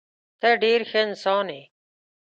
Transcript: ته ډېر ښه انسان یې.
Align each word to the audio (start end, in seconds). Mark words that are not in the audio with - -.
ته 0.39 0.49
ډېر 0.63 0.79
ښه 0.89 0.99
انسان 1.07 1.47
یې. 1.55 1.61